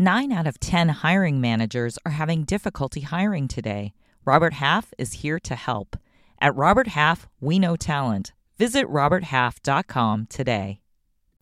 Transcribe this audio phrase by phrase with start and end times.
[0.00, 3.94] Nine out of 10 hiring managers are having difficulty hiring today.
[4.24, 5.96] Robert Half is here to help.
[6.40, 8.32] At Robert Half, we know talent.
[8.58, 10.78] Visit RobertHalf.com today.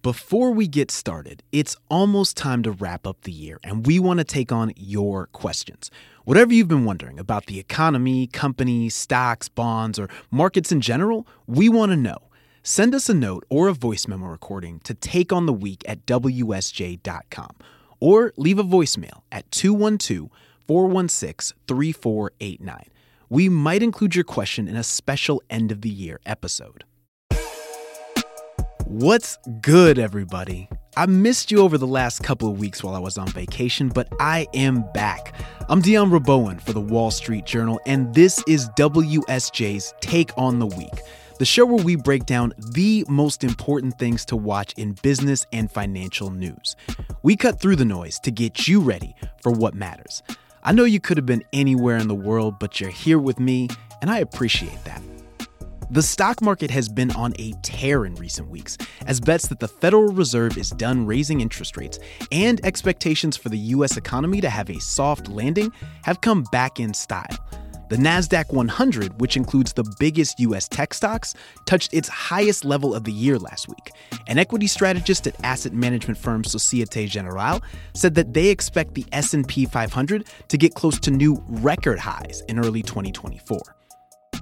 [0.01, 4.21] Before we get started, it's almost time to wrap up the year, and we want
[4.21, 5.91] to take on your questions.
[6.25, 11.69] Whatever you've been wondering about the economy, companies, stocks, bonds, or markets in general, we
[11.69, 12.31] want to know.
[12.63, 16.07] Send us a note or a voice memo recording to take on the week at
[16.07, 17.51] WSJ.com
[18.01, 20.31] or leave a voicemail at 212
[20.67, 22.85] 416 3489.
[23.29, 26.85] We might include your question in a special end of the year episode.
[28.85, 30.69] What's good, everybody?
[30.97, 34.09] I missed you over the last couple of weeks while I was on vacation, but
[34.21, 35.35] I am back.
[35.69, 40.67] I'm Dion Rabouin for the Wall Street Journal, and this is WSJ's Take on the
[40.67, 41.03] Week,
[41.39, 45.71] the show where we break down the most important things to watch in business and
[45.71, 46.77] financial news.
[47.23, 50.23] We cut through the noise to get you ready for what matters.
[50.63, 53.69] I know you could have been anywhere in the world, but you're here with me,
[54.01, 55.03] and I appreciate that.
[55.89, 59.69] The stock market has been on a tear in recent weeks as bets that the
[59.69, 62.01] Federal Reserve is done raising interest rates
[62.33, 63.97] and expectations for the U.S.
[63.97, 67.39] economy to have a soft landing have come back in style.
[67.89, 71.35] The NASDAQ 100, which includes the biggest US tech stocks,
[71.67, 73.93] touched its highest level of the year last week.
[74.27, 77.63] An equity strategist at asset management firm Societe Generale
[77.95, 82.59] said that they expect the S&P 500 to get close to new record highs in
[82.59, 83.61] early 2024.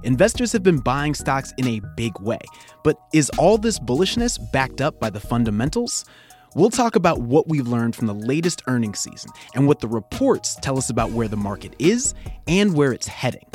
[0.03, 2.41] Investors have been buying stocks in a big way,
[2.83, 6.03] but is all this bullishness backed up by the fundamentals?
[6.55, 10.55] We'll talk about what we've learned from the latest earnings season and what the reports
[10.55, 12.13] tell us about where the market is
[12.47, 13.45] and where it's heading.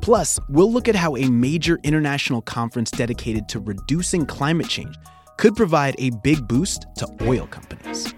[0.00, 4.94] Plus, we'll look at how a major international conference dedicated to reducing climate change
[5.36, 8.14] could provide a big boost to oil companies.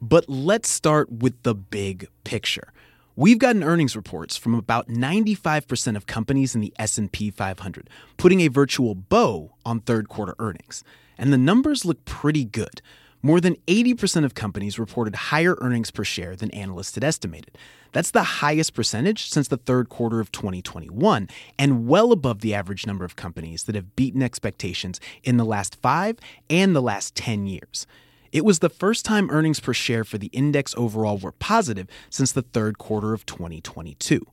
[0.00, 2.72] But let's start with the big picture.
[3.18, 8.46] We've gotten earnings reports from about 95% of companies in the S&P 500, putting a
[8.46, 10.84] virtual bow on third quarter earnings.
[11.18, 12.80] And the numbers look pretty good.
[13.20, 17.58] More than 80% of companies reported higher earnings per share than analysts had estimated.
[17.90, 21.28] That's the highest percentage since the third quarter of 2021,
[21.58, 25.74] and well above the average number of companies that have beaten expectations in the last
[25.82, 27.84] five and the last 10 years.
[28.32, 32.32] It was the first time earnings per share for the index overall were positive since
[32.32, 34.26] the third quarter of 2022.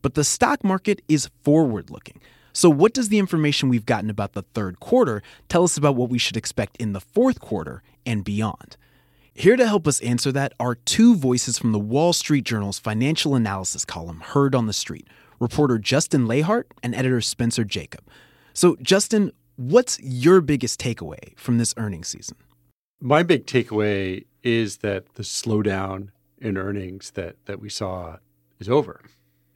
[0.00, 2.20] But the stock market is forward looking.
[2.52, 6.10] So, what does the information we've gotten about the third quarter tell us about what
[6.10, 8.76] we should expect in the fourth quarter and beyond?
[9.34, 13.34] Here to help us answer that are two voices from the Wall Street Journal's financial
[13.34, 15.08] analysis column, Heard on the Street
[15.42, 18.00] reporter Justin Lahart and editor Spencer Jakab.
[18.54, 22.36] So, Justin, what's your biggest takeaway from this earnings season?
[23.04, 28.18] My big takeaway is that the slowdown in earnings that, that we saw
[28.60, 29.00] is over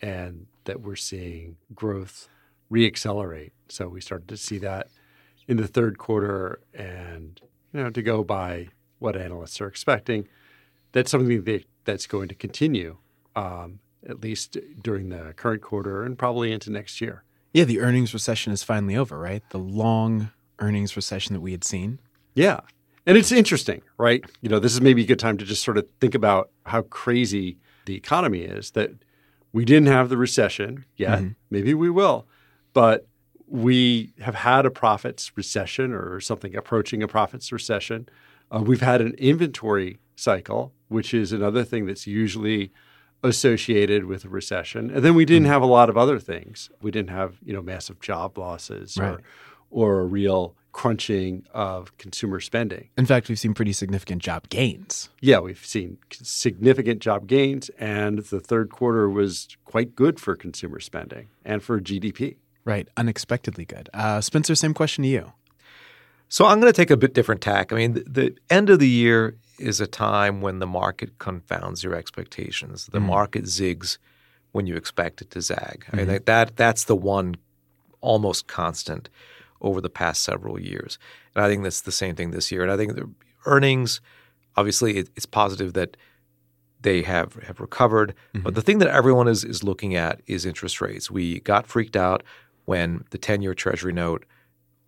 [0.02, 2.28] and that we're seeing growth
[2.72, 3.52] reaccelerate.
[3.68, 4.88] So we started to see that
[5.46, 7.40] in the third quarter and
[7.72, 10.26] you know to go by what analysts are expecting,
[10.90, 12.96] that's something that, that's going to continue
[13.36, 17.22] um, at least during the current quarter and probably into next year.
[17.54, 19.48] Yeah, the earnings recession is finally over, right?
[19.50, 22.00] The long earnings recession that we had seen.
[22.34, 22.60] Yeah.
[23.06, 24.24] And it's interesting, right?
[24.40, 26.82] You know, this is maybe a good time to just sort of think about how
[26.82, 28.90] crazy the economy is that
[29.52, 31.20] we didn't have the recession yet.
[31.20, 31.28] Mm-hmm.
[31.50, 32.26] Maybe we will.
[32.72, 33.06] But
[33.46, 38.08] we have had a profits recession or something approaching a profits recession.
[38.50, 42.72] Uh, we've had an inventory cycle, which is another thing that's usually
[43.22, 44.90] associated with a recession.
[44.90, 45.52] And then we didn't mm-hmm.
[45.52, 46.70] have a lot of other things.
[46.82, 49.14] We didn't have, you know, massive job losses right.
[49.14, 49.22] or
[49.70, 52.90] or a real crunching of consumer spending.
[52.98, 55.08] In fact, we've seen pretty significant job gains.
[55.22, 60.78] Yeah, we've seen significant job gains, and the third quarter was quite good for consumer
[60.80, 62.36] spending and for GDP.
[62.66, 63.88] Right, unexpectedly good.
[63.94, 65.32] Uh, Spencer, same question to you.
[66.28, 67.72] So I'm going to take a bit different tack.
[67.72, 71.84] I mean, the, the, end of the year is a time when the market confounds
[71.84, 72.86] your expectations.
[72.92, 73.96] The mm market zigs
[74.52, 75.84] when you expect it to zag.
[75.86, 75.96] Mm-hmm.
[75.98, 77.36] I mean, that that's the one
[78.00, 79.08] almost constant
[79.66, 80.98] over the past several years.
[81.34, 82.62] And I think that's the same thing this year.
[82.62, 83.10] And I think the
[83.44, 84.00] earnings,
[84.56, 85.96] obviously, it, it's positive that
[86.80, 88.14] they have have recovered.
[88.34, 88.44] Mm-hmm.
[88.44, 91.10] But the thing that everyone is is looking at is interest rates.
[91.10, 92.22] We got freaked out
[92.64, 94.24] when the ten year Treasury note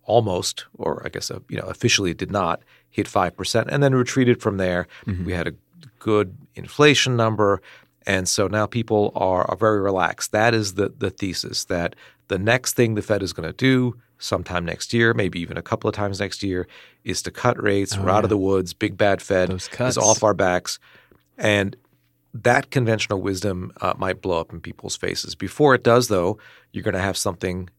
[0.03, 3.93] almost, or I guess uh, you know officially did not hit five percent, and then
[3.93, 4.87] retreated from there.
[5.05, 5.25] Mm-hmm.
[5.25, 5.53] We had a
[5.99, 7.61] good inflation number.
[8.07, 10.31] And so now people are, are very relaxed.
[10.31, 11.95] That is the, the thesis that
[12.27, 15.61] the next thing the Fed is going to do sometime next year, maybe even a
[15.61, 16.67] couple of times next year,
[17.03, 17.97] is to cut rates.
[17.97, 18.73] We're out of the woods.
[18.73, 19.49] Big bad Fed
[19.89, 20.77] is off our backs,
[21.37, 21.75] and
[22.33, 25.33] that conventional wisdom uh, might blow up in people's faces.
[25.33, 26.37] Before it does, though,
[26.71, 27.69] you're going to have something,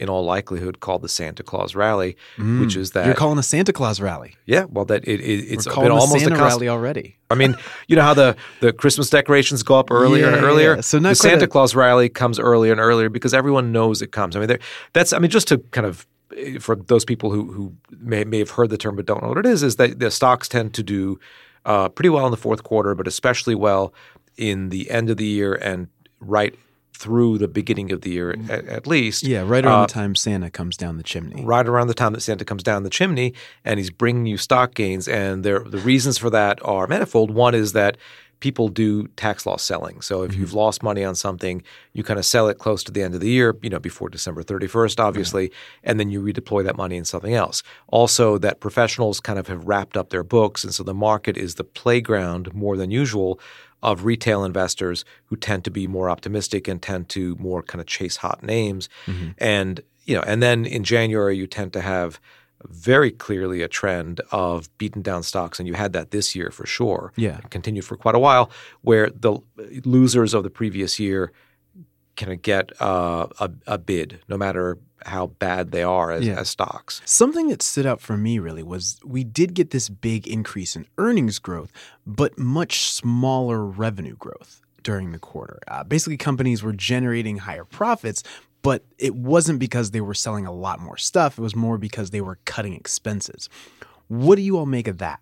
[0.00, 3.72] in all likelihood, called the Santa Claus rally, which is that You're calling a Santa
[3.72, 4.34] Claus rally.
[4.46, 7.16] yeah, well, that it, it it's We're calling almost Santa a const- rally already.
[7.30, 7.54] I mean,
[7.86, 10.74] you know how the, the Christmas decorations go up earlier Yeah, and earlier.
[10.76, 10.80] yeah.
[10.80, 14.34] So the Santa a- Claus rally comes earlier and earlier because everyone knows it comes.
[14.34, 14.58] I mean,
[14.94, 16.06] that's I mean, just to kind of
[16.36, 19.28] eh, for those people who who may may have heard the term but don't know
[19.28, 21.20] what it is, is that the stocks tend to do
[21.66, 23.92] uh, pretty well in the fourth quarter, but especially well
[24.36, 25.88] in the end of the year and
[26.20, 26.54] right
[27.00, 29.22] through the beginning of the year at, at least.
[29.22, 31.42] Yeah, right around Uh, the time Santa comes down the chimney.
[31.44, 33.32] right around the time that Santa comes down the chimney
[33.64, 35.08] and he's bringing you stock gains.
[35.08, 37.30] And there, the reasons for that are manifold.
[37.30, 37.96] One is that
[38.40, 40.00] people do tax loss selling.
[40.00, 41.62] So if you've lost money on something,
[41.92, 44.08] you kind of sell it close to the end of the year, you know, before
[44.08, 45.52] December 31st, obviously,
[45.84, 47.62] and then you redeploy that money in something else.
[47.88, 50.64] Also, that professionals kind of have wrapped up their books.
[50.64, 53.38] And so the market is the playground more than usual
[53.82, 57.86] of retail investors who tend to be more optimistic and tend to more kind of
[57.86, 58.88] chase hot names.
[59.06, 59.30] Mm-hmm.
[59.38, 62.20] And, you know, and then in January, you tend to have
[62.68, 66.66] very clearly a trend of beaten down stocks, and you had that this year for
[66.66, 67.10] sure.
[67.16, 67.38] Yeah.
[67.38, 68.50] It continued for quite a while,
[68.82, 69.38] where the
[69.84, 71.32] losers of the previous year
[72.20, 76.38] kind of get uh, a, a bid, no matter how bad they are as, Yeah.
[76.40, 77.00] as stocks.
[77.06, 80.86] Something that stood out for me really was we did get this big increase in
[80.98, 81.72] earnings growth,
[82.06, 85.58] but much smaller revenue growth during the quarter.
[85.68, 88.22] Uh, basically, companies were generating higher profits,
[88.62, 91.38] but it wasn't because they were selling a lot more stuff.
[91.38, 93.48] It was more because they were cutting expenses.
[94.08, 95.20] What do you all make of that?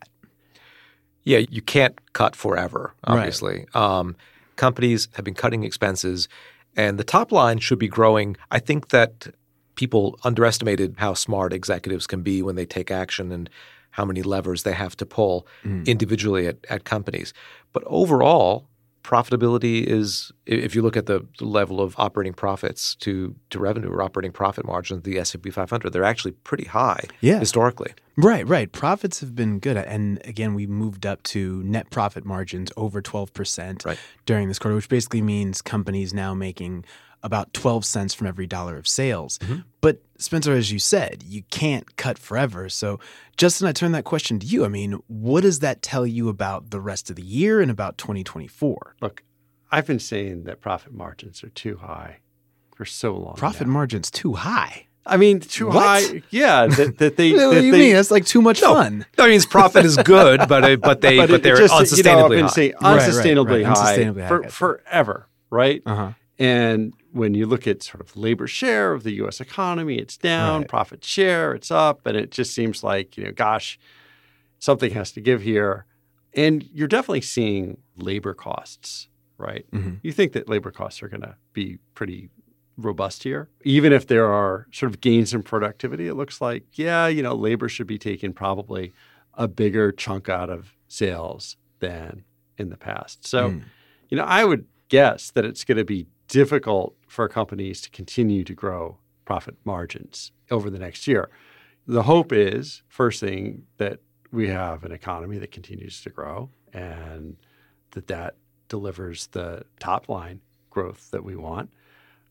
[1.24, 3.18] Yeah, you can't cut forever, Right.
[3.18, 3.66] obviously.
[3.74, 4.16] Um,
[4.56, 6.28] companies have been cutting expenses,
[6.78, 8.36] and the top line should be growing.
[8.52, 9.26] I think that
[9.74, 13.50] people underestimated how smart executives can be when they take action and
[13.90, 15.84] how many levers they have to pull mm.
[15.86, 17.34] individually at, at companies.
[17.72, 18.68] But overall,
[19.08, 24.02] profitability is if you look at the level of operating profits to to revenue or
[24.02, 27.38] operating profit margins, the S&P 500, they're actually pretty high Yeah.
[27.40, 27.92] historically.
[28.16, 28.70] Right, right.
[28.70, 29.76] Profits have been good.
[29.76, 33.98] And again, we moved up to net profit margins over 12% Right.
[34.26, 36.84] during this quarter, which basically means companies now making
[37.22, 39.38] about 12 cents from every dollar of sales.
[39.80, 42.68] But Spencer, as you said, you can't cut forever.
[42.68, 42.98] So,
[43.36, 44.64] Justin, I turn that question to you.
[44.64, 47.98] I mean, what does that tell you about the rest of the year and about
[47.98, 48.96] 2024?
[49.00, 49.22] Look,
[49.70, 52.18] I've been saying that profit margins are too high
[52.74, 53.34] for so long.
[53.34, 53.72] Profit now.
[53.74, 54.86] margins too high.
[55.04, 55.76] I mean, too What?
[55.76, 56.22] high.
[56.30, 57.32] Yeah, that, that they.
[57.32, 57.94] what that do you they, mean?
[57.94, 59.06] That's like too much fun.
[59.16, 62.30] No, I mean, profit is good, but uh, but they but, it they're just, unsustainably
[62.30, 62.48] you know, high.
[62.48, 63.76] saying Right, right, unsustainably right.
[63.76, 65.82] high Unsustainably high, for forever, right?
[65.86, 66.12] Uh huh.
[66.38, 69.40] And when you look at sort of labor share of the U.S.
[69.40, 70.60] economy, it's down.
[70.62, 70.68] Right.
[70.68, 73.78] Profit share, it's up, and it just seems like you know, gosh,
[74.58, 75.86] something has to give here.
[76.34, 79.08] And you're definitely seeing labor costs,
[79.38, 79.66] right?
[79.72, 79.98] Mhm.
[80.02, 82.28] You think that labor costs are going to be pretty
[82.76, 86.06] robust here, even if there are sort of gains in productivity.
[86.06, 88.92] It looks like, yeah, you know, labor should be taking probably
[89.34, 92.24] a bigger chunk out of sales than
[92.56, 93.26] in the past.
[93.26, 93.62] So, Mm.
[94.10, 98.44] you know, I would guess that it's going to be difficult for companies to continue
[98.44, 101.28] to grow profit margins over the next year.
[101.86, 107.36] The hope is, first thing, that we have an economy that continues to grow and
[107.92, 108.34] that that
[108.68, 111.70] delivers the top line growth that we want.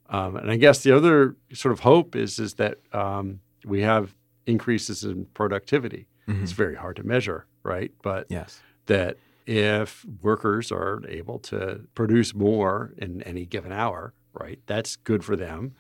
[0.10, 4.16] Um, and I guess the other sort of hope is is that um, we have
[4.46, 6.08] increases in productivity.
[6.30, 7.92] It's very hard to measure, right?
[8.04, 8.62] But Yes.
[8.88, 15.24] that if workers are able to produce more in any given hour, right, that's good
[15.24, 15.74] for them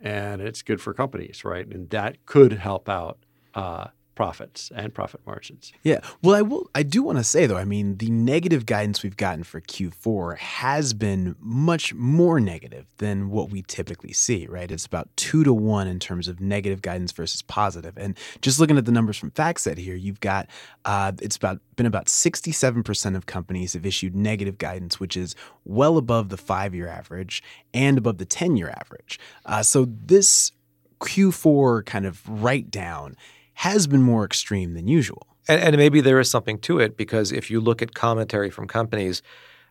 [0.00, 1.66] and it's good for companies, right?
[1.66, 3.18] And that could help out
[3.54, 5.72] uh, profits and profit margins.
[5.82, 6.00] Yeah.
[6.22, 6.70] Well, I will.
[6.74, 7.56] I do want to say though.
[7.56, 13.30] I mean, the negative guidance we've gotten for Q4 has been much more negative than
[13.30, 14.46] what we typically see.
[14.46, 14.70] Right?
[14.70, 17.94] It's about two to one in terms of negative guidance versus positive.
[17.96, 20.48] And just looking at the numbers from FactSet here, you've got
[20.84, 25.34] uh, it's about been about sixty-seven percent of companies have issued negative guidance, which is
[25.64, 27.42] well above the five-year average
[27.72, 29.18] and above the ten-year average.
[29.44, 30.52] Uh, so this
[31.00, 33.16] Q4 kind of write down
[33.54, 35.26] has been more extreme than usual.
[35.48, 38.66] And, and maybe there is something to it because if you look at commentary from
[38.66, 39.22] companies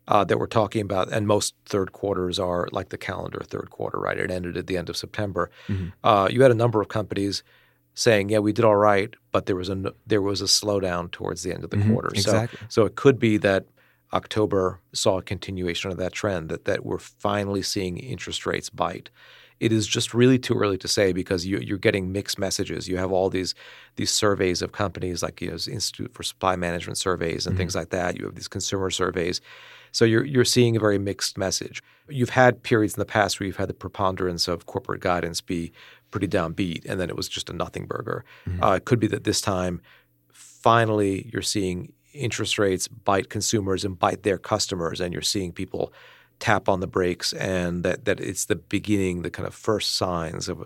[0.08, 3.98] uh, that we're talking about, and most third quarters are like the calendar third quarter,
[4.00, 4.18] right?
[4.18, 5.50] It ended at the end of September.
[6.04, 7.42] Uh, you had a number of companies
[7.94, 11.44] saying, "Yeah, we did all right, but there was a there was a slowdown towards
[11.44, 12.60] the end of the quarter." exactly.
[12.64, 13.66] So, so it could be that
[14.12, 19.10] October saw a continuation of that trend that that we're finally seeing interest rates bite.
[19.60, 22.88] It is just really too early to say because you, are getting mixed messages.
[22.88, 23.56] You have all these
[23.96, 27.60] these surveys of companies like you know, Institute for Supply Management surveys and mm-hmm.
[27.60, 28.18] things like that.
[28.18, 29.42] You have these consumer surveys.
[29.92, 31.82] So you're you're seeing a very mixed message.
[32.10, 35.72] You've had periods in the past where you've had the preponderance of corporate guidance be
[36.12, 38.26] pretty downbeat, and then it was just a nothing burger.
[38.48, 38.64] Mm-hmm.
[38.64, 39.82] Uh, it could be that this time,
[40.32, 45.94] finally, you're seeing interest rates bite consumers and bite their customers, and you're seeing people
[46.44, 50.50] tap on the brakes, and that that it's the beginning, the kind of first signs
[50.50, 50.60] of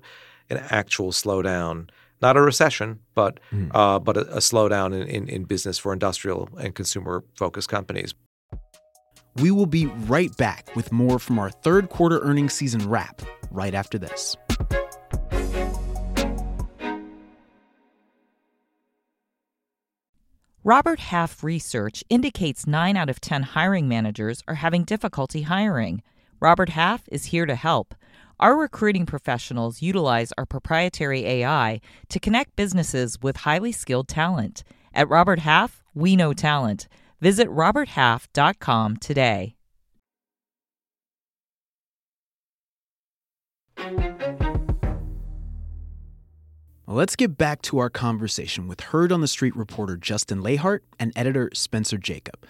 [0.49, 1.89] an actual slowdown.
[2.19, 3.69] Not a recession, but mm.
[3.75, 8.15] uh, but a, a slowdown in, in, in business for industrial and consumer focused companies.
[9.35, 13.75] We will be right back with more from our third quarter earnings season wrap right
[13.75, 14.35] after this.
[20.67, 26.03] Robert Half research indicates 9 out of 10 hiring managers are having difficulty hiring.
[26.41, 27.95] Robert Half is here to help.
[28.37, 34.65] Our recruiting professionals utilize our proprietary AI to connect businesses with highly skilled talent.
[34.93, 36.89] At Robert Half, we know talent.
[37.21, 39.56] Visit roberthalf.com today.
[46.97, 51.13] Let's get back to our conversation with Heard on the Street reporter Justin Lahart and
[51.15, 52.43] editor Spencer Jakab.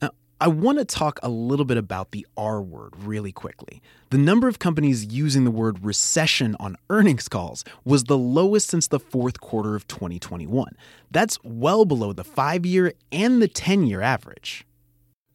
[0.00, 3.82] Now, I want to talk a little bit about the R word really quickly.
[4.08, 8.88] The number of companies using the word recession on earnings calls was the lowest since
[8.88, 10.74] the fourth quarter of 2021.
[11.10, 14.64] That's well below the five year and the 10 year average.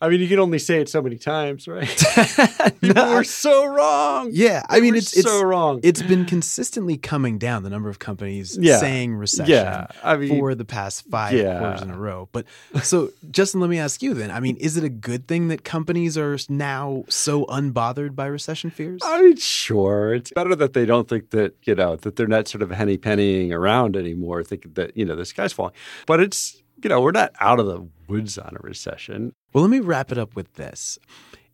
[0.01, 1.87] I mean, you can only say it so many times, right?
[2.81, 3.13] People no.
[3.13, 4.31] were so wrong.
[4.33, 5.79] Yeah, I mean, it's, it's so wrong.
[5.83, 8.79] It's been consistently coming down the number of companies yeah.
[8.79, 9.85] saying recession yeah.
[10.03, 11.59] I mean, for the past five yeah.
[11.59, 12.29] quarters in a row.
[12.31, 12.47] But
[12.81, 14.31] so, Justin, let me ask you then.
[14.31, 18.71] I mean, is it a good thing that companies are now so unbothered by recession
[18.71, 19.01] fears?
[19.05, 20.15] I mean, sure.
[20.15, 22.97] It's better that they don't think that you know that they're not sort of henny
[22.97, 25.73] pennying around anymore, thinking that you know the sky's falling.
[26.07, 29.33] But it's you know, we're not out of the woods on a recession.
[29.53, 30.97] Well, let me wrap it up with this.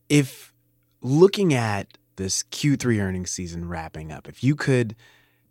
[0.09, 0.53] If
[1.01, 4.95] looking at this Q3 earnings season wrapping up, if you could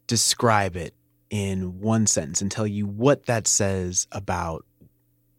[0.07, 0.95] describe it
[1.31, 4.65] in one sentence and tell you what that says about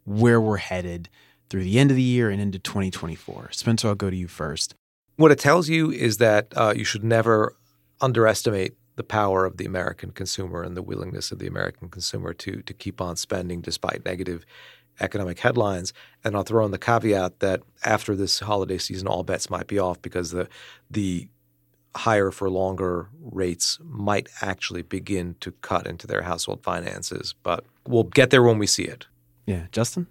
[0.04, 1.08] where we're headed
[1.48, 3.50] through the end of the year and into 2024.
[3.52, 4.74] Spencer, I'll go to you first.
[5.16, 7.56] What it tells you is that uh, you should never
[8.00, 12.60] underestimate the power of the American consumer and the willingness of the American consumer to
[12.62, 14.44] to keep on spending despite negative
[15.00, 15.92] economic headlines.
[16.24, 19.78] And I'll throw in the caveat that after this holiday season, all bets might be
[19.78, 20.48] off because the
[20.90, 21.28] the
[21.94, 27.36] higher for longer rates might actually begin to cut into their household finances.
[27.44, 29.06] But we'll get there when we see it.
[29.46, 30.08] Yeah, Justin.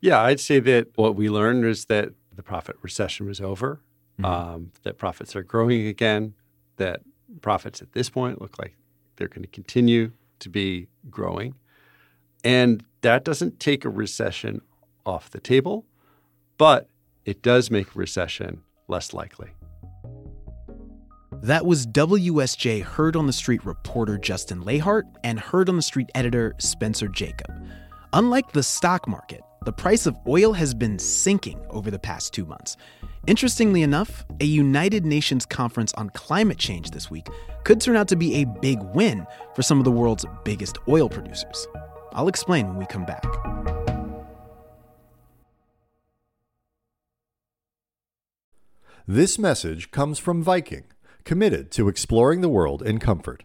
[0.00, 3.82] Yeah, I'd say that what we learned is that the profit recession was over.
[4.18, 4.24] Mm-hmm.
[4.24, 6.32] Um, that profits are growing again.
[6.76, 7.02] That
[7.40, 8.76] profits at this point look like
[9.16, 11.54] they're going to continue to be growing.
[12.44, 14.62] And that doesn't take a recession
[15.04, 15.86] off the table,
[16.58, 16.88] but
[17.24, 19.50] it does make recession less likely.
[21.42, 26.10] That was WSJ Heard on the Street reporter Justin Lahart and Heard on the Street
[26.14, 27.66] editor Spencer Jakab.
[28.12, 32.46] Unlike the stock market, the price of oil has been sinking over the past two
[32.46, 32.76] months.
[33.26, 37.26] Interestingly enough, a United Nations conference on climate change this week
[37.64, 41.08] could turn out to be a big win for some of the world's biggest oil
[41.08, 41.68] producers.
[42.12, 43.24] I'll explain when we come back.
[49.06, 50.84] This message comes from Viking,
[51.24, 53.44] committed to exploring the world in comfort.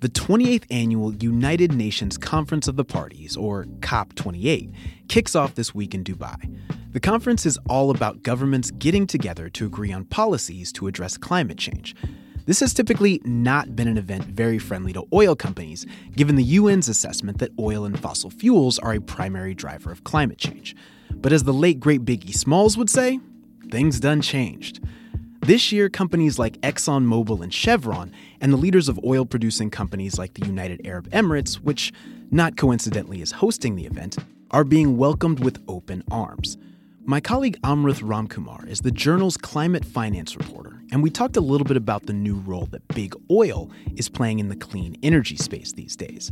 [0.00, 4.72] The 28th Annual United Nations Conference of the Parties, or COP28,
[5.08, 6.36] kicks off this week in Dubai.
[6.92, 11.58] The conference is all about governments getting together to agree on policies to address climate
[11.58, 11.96] change.
[12.46, 16.88] This has typically not been an event very friendly to oil companies, given the UN's
[16.88, 20.76] assessment that oil and fossil fuels are a primary driver of climate change.
[21.12, 23.18] But as the late great Biggie Smalls would say,
[23.68, 24.78] things done changed.
[25.48, 30.34] This year, companies like ExxonMobil and Chevron, and the leaders of oil producing companies like
[30.34, 31.90] the United Arab Emirates, which
[32.30, 34.18] not coincidentally is hosting the event,
[34.50, 36.58] are being welcomed with open arms.
[37.06, 41.64] My colleague Amrith Ramkumar is the journal's climate finance reporter, and we talked a little
[41.64, 45.72] bit about the new role that big oil is playing in the clean energy space
[45.72, 46.30] these days.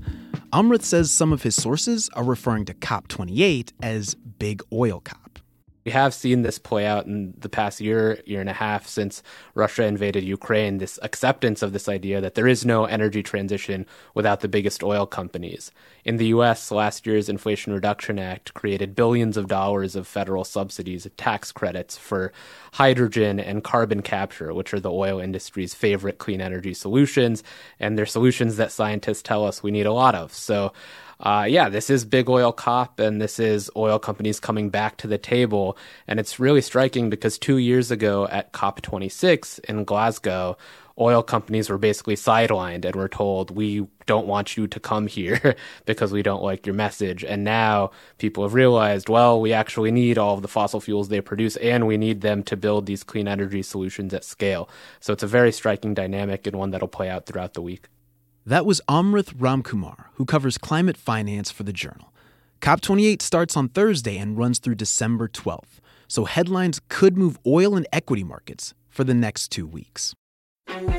[0.52, 5.38] Amrith says some of his sources are referring to COP28 as Big Oil COP.
[5.86, 9.22] We have seen this play out in the past year, year and a half since
[9.54, 14.40] Russia invaded Ukraine, this acceptance of this idea that there is no energy transition without
[14.40, 15.70] the biggest oil companies.
[16.04, 21.06] In the US, last year's Inflation Reduction Act created billions of dollars of federal subsidies,
[21.16, 22.32] tax credits for
[22.72, 27.44] hydrogen and carbon capture, which are the oil industry's favorite clean energy solutions.
[27.78, 30.32] And they're solutions that scientists tell us we need a lot of.
[30.32, 30.72] So
[31.20, 35.06] uh, yeah, this is big oil cop and this is oil companies coming back to
[35.06, 35.76] the table.
[36.06, 40.56] And it's really striking because two years ago at COP26 in Glasgow,
[40.98, 45.56] oil companies were basically sidelined and were told, we don't want you to come here
[45.86, 47.24] because we don't like your message.
[47.24, 51.20] And now people have realized, well, we actually need all of the fossil fuels they
[51.20, 54.68] produce and we need them to build these clean energy solutions at scale.
[55.00, 57.88] So it's a very striking dynamic and one that'll play out throughout the week.
[58.48, 62.12] That was Amrith Ramkumar, who covers climate finance for the Journal.
[62.60, 67.88] COP28 starts on Thursday and runs through December 12th, so headlines could move oil and
[67.92, 70.14] equity markets for the next two weeks.
[70.68, 70.94] And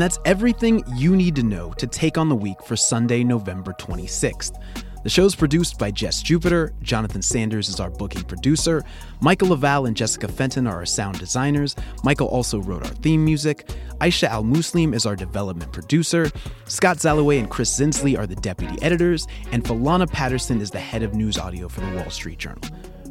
[0.00, 4.56] that's everything you need to know to take on the week for Sunday, November 26th.
[5.02, 6.72] The show's produced by Jess Jupiter.
[6.82, 8.84] Jonathan Sanders is our booking producer.
[9.20, 11.74] Michael LaValle and Jessica Fenton are our sound designers.
[12.04, 13.68] Michael also wrote our theme music.
[14.00, 16.30] Aisha Al Muslim is our development producer.
[16.66, 19.26] Scott Saloway and Chris Zinsli are the deputy editors.
[19.50, 22.62] And Falana Patterson is the head of news audio for the Wall Street Journal.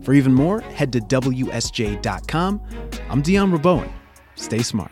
[0.04, 2.62] For even more, head to WSJ.com.
[3.10, 3.92] I'm Dion Rabouin.
[4.36, 4.92] Stay smart.